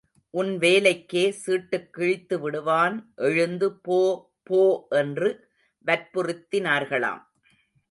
[0.29, 4.31] உன் வேலைக்கே சீட்டுக் கிழித்துவிடுவான் எழுந்து போ
[4.43, 4.87] போ
[4.89, 5.47] என்று
[5.85, 7.21] வற்புறுத்தினார்களாம்.